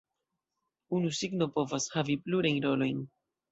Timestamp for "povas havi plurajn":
1.59-2.61